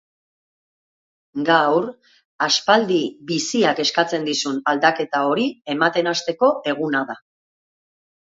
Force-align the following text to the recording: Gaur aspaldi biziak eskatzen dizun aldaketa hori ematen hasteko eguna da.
Gaur 1.49 1.83
aspaldi 2.45 2.97
biziak 3.33 3.81
eskatzen 3.85 4.25
dizun 4.29 4.57
aldaketa 4.73 5.21
hori 5.33 5.45
ematen 5.77 6.11
hasteko 6.13 6.53
eguna 6.73 7.03
da. 7.11 7.19